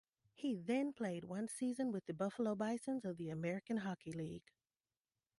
[0.33, 4.49] He then played one season with the Buffalo Bisons of the American Hockey League.